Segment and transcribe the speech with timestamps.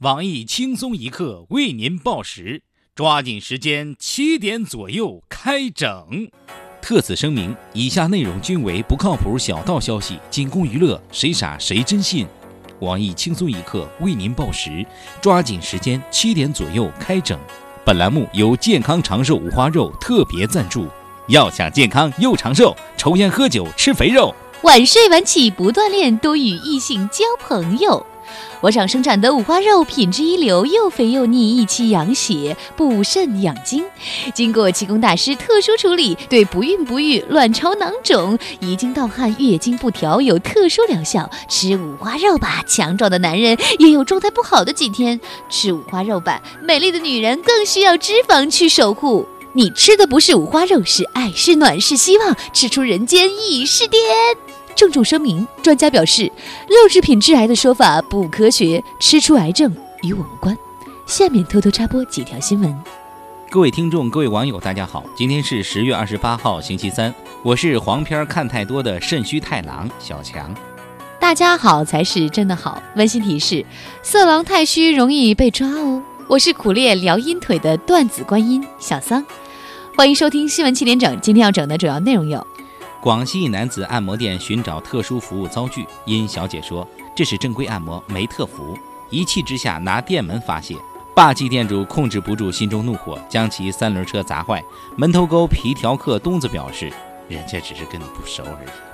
[0.00, 2.62] 网易轻松一刻为您报时，
[2.94, 6.26] 抓紧时间，七点左右开整。
[6.80, 12.26] 特此声明，以下内容均为不靠谱小道消息，仅供娱乐，谁傻谁真信。
[12.78, 14.86] 网易轻松一刻为您报时，
[15.20, 17.38] 抓紧时间，七点左右开整。
[17.84, 20.88] 本栏目由健康长寿五花肉特别赞助。
[21.28, 28.06] 要想健康又长寿，抽烟喝酒吃肥肉，晚睡晚起不锻炼，多与异性交朋友。
[28.60, 33.84] 我厂生产的五花肉品质一流，又肥又腻，益气养血，补肾养精。
[34.34, 41.30] 经过气功大师特殊处理，对不孕不育、卵巢囊肿、遗精盗汗、月经不调有特殊疗效。
[41.48, 45.18] 吃五花肉吧，强壮的男人也有状态不好的几天。
[45.48, 49.26] 吃五花肉吧，美丽的女人更需要脂肪去守护。
[49.52, 52.36] 你吃的不是五花肉，是爱，是暖，是希望。
[52.52, 54.49] 吃出人间已是天。
[54.80, 56.24] 郑重声明：专家表示，
[56.66, 60.56] 肉制品致癌的说法不科学，吃出癌症与我无关。
[61.04, 62.74] 下面偷偷插播几条新闻。
[63.50, 70.50] 各位听众、各位网友，大家好，今天是十月二十八号，星期三，我是黄片看太多的肾虚太郎小强。
[71.20, 72.82] 大家好才是真的好。
[72.96, 73.62] 温馨提示：
[74.02, 76.02] 色狼太虚容易被抓哦。
[76.26, 79.22] 我是苦练撩阴腿的段子观音小桑，
[79.94, 81.20] 欢迎收听新闻七点整。
[81.20, 82.46] 今天要整的主要内容有。
[83.00, 90.76] 广西一男子按摩店寻找特殊服务遭拒，因小姐说这是正规按摩，没特服，一气之下拿店门发泄，
[91.14, 94.62] 霸气店主控制不住心中怒火，将其三轮车砸坏。
[94.96, 96.92] 门头沟皮条客东子表示，
[97.26, 98.89] 人家只是跟你不熟而已。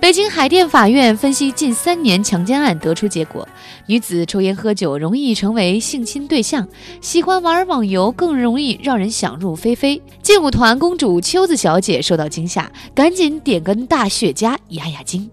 [0.00, 3.46] 北京海淀法院分析近三年强奸案得出结果：
[3.86, 6.66] 女子抽烟喝酒容易成为性侵对象，
[7.00, 10.00] 喜欢玩网游更容易让人想入非非。
[10.22, 15.28] 劲舞团公主秋子小姐受到惊吓，赶紧点根大雪茄压压惊。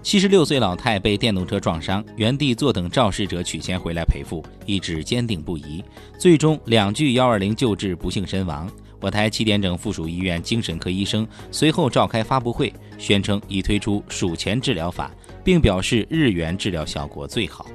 [0.00, 5.82] 七十六岁老太被电动车撞伤，原地坐等肇事者取钱回来赔付，意志坚定不移，
[6.16, 8.70] 最终两具幺二零救治不幸身亡。
[9.00, 15.10] 我台七点整附属医院精神科医生随后召开发布会，宣称已推出数钱治疗法，
[15.44, 17.66] 并表示日元治疗效果最好。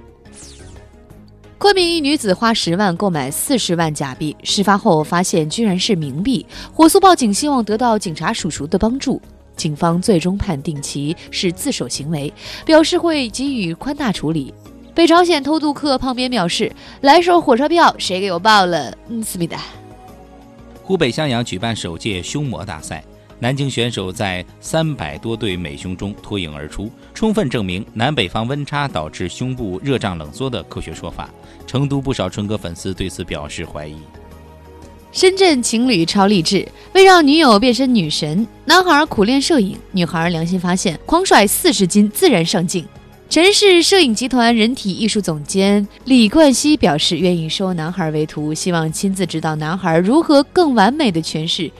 [1.57, 9.21] 昆明一女子花十万购买四十万假币，事发后发现居然是冥币，火速报警，希望得到警察叔叔的帮助。
[9.55, 12.33] 警方最终判定其是自首行为，
[12.65, 14.51] 表示会给予宽大处理。
[14.95, 19.61] 被朝鲜偷渡客胖边表示：“来手火车票，谁给我报了？”嗯，思密达。
[20.83, 23.03] 湖北襄阳举办首届胸模大赛，
[23.39, 31.29] 南京选手在三百多对美胸中脱颖而出，充分证明南北方温差导致胸部热胀冷缩的科学说法。
[31.67, 33.95] 成都不少春哥粉丝对此表示怀疑。
[35.11, 42.85] 深圳情侣超励志，为让女友变身女神，男孩苦练摄影，女孩良心发现，狂甩四十斤自然上镜。
[43.31, 51.71] 陈氏摄影集团人体艺术总监李冠希表示，愿意收男孩为徒，希望亲自指导男孩如何更完美的诠释。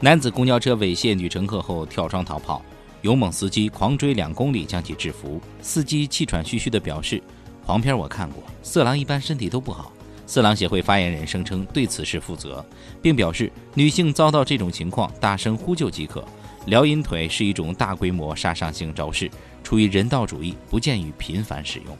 [0.00, 2.62] 男子公交车猥亵女乘客后跳窗逃跑，
[3.02, 5.38] 勇猛司机狂追两公里将其制服。
[5.60, 7.22] 司机气喘吁吁地表示
[7.62, 9.92] ：“黄片我看过，色狼一般身体都不好。”
[10.26, 12.64] 色狼协会发言人声称对此事负责，
[13.02, 16.24] 并表示女性遭到这种情况，大声呼救即可。
[16.64, 19.30] 撩阴腿是一种大规模杀伤性招式。
[19.64, 21.98] 出于人道主义，不建议频繁使用。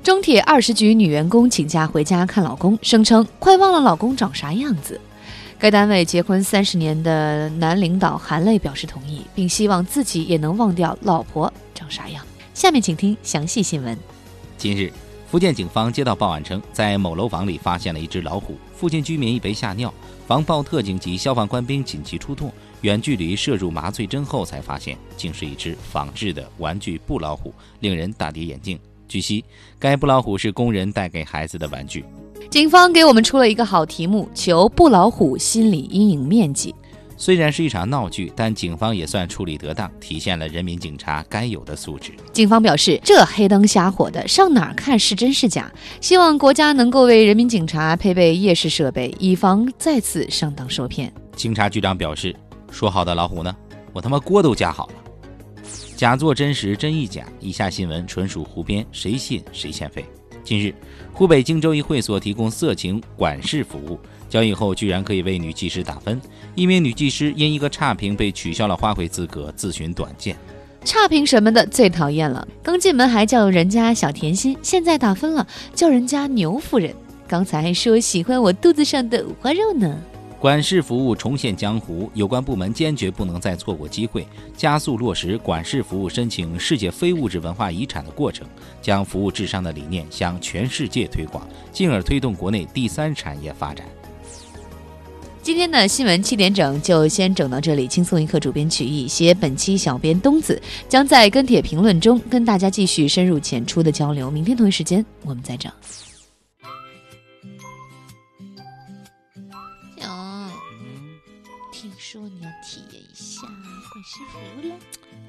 [0.00, 5.00] 中铁二十局女员工请假回家看老公，声称快忘了老公长啥样子。
[5.58, 12.24] 该单位结婚三十年的男领导含泪表示同意，并希望自己也能忘掉老婆长啥样。
[12.54, 13.98] 下面请听详细新闻。
[14.56, 14.92] 近日，
[15.30, 19.92] 福建警方接到报案称，在某楼房里发现了一只老虎，附近居民已被吓尿，
[20.26, 22.50] 防暴特警及消防官兵紧急出动。
[22.80, 28.78] 远距离射入麻醉针后，才发现竟是一只仿制的玩具布老虎，令人大跌眼镜。
[29.06, 29.44] 据悉，
[29.78, 32.06] 该布老虎是工人带给孩子的玩具。
[32.48, 36.74] 警方给我们出了一个好题目：求布老虎心理阴影面积。
[37.18, 42.12] 虽然是一场闹剧，但警方也算处理得当，体现了人民警察该有的素质。
[42.32, 45.70] 警方表示，这黑灯瞎火的，上哪儿看是真是假？
[46.00, 51.12] 希望国家能够为人民警察配备夜视设备，以防再次上当受骗。
[51.36, 52.34] 警察局长表示。
[52.70, 53.56] 说好的老虎呢？
[53.94, 54.94] 我他妈锅都架好了，
[55.96, 57.24] 假作真实，真亦假。
[57.40, 60.04] 以下新闻纯属胡编，谁信谁欠费。
[60.44, 60.74] 近日，
[61.10, 66.20] 湖北荆州一会所提供色情管事服务，交易后居然可以为女技师打分。
[66.54, 70.36] 一名女技师因一个差评被取消了花卉资格，自寻短见。
[70.84, 76.94] 差评什么的最讨厌了，刚进门还叫人家小甜心，现在打分了叫人家牛夫人。
[77.26, 79.98] 刚才还说喜欢我肚子上的五花肉呢。
[80.40, 84.24] 管事服务重现江湖，有关部门坚决不能再错过机会，
[84.56, 88.46] 加速落实管事服务申请世界非物质文化遗产的过程，
[88.80, 93.84] 将服务至上的理念向全世界推广，进而推动国内第三产业发展。
[95.48, 100.60] 今天的新闻七点整就先整到这里，轻松一刻主编曲艺，写本期小编东子
[100.90, 104.30] 将在跟帖评论中跟大家继续深入浅出的交流。
[104.30, 105.72] 明天同一时间我们再整。
[111.72, 114.74] 听说你要体验一下管师服了，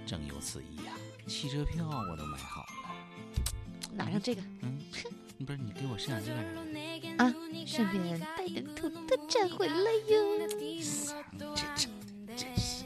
[0.06, 0.92] 正有此意呀！
[1.28, 2.89] 汽车票我都买好了，
[4.00, 4.42] 拿上这个。
[4.62, 4.80] 嗯，
[5.46, 6.38] 不是你给我摄像机干
[7.18, 7.24] 啥？
[7.26, 7.36] 啊，
[7.66, 10.48] 顺便带点土特产回来哟。
[11.56, 11.90] 这这
[12.36, 12.86] 真是。